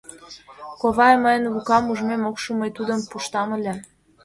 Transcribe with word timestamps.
Ковай, 0.81 1.15
мыйын 1.23 1.45
Лукам 1.53 1.83
ужмем 1.91 2.23
ок 2.29 2.37
шу, 2.43 2.51
мый 2.59 2.69
тудым 2.77 2.99
пуштам 3.09 3.49
ыле. 3.57 3.73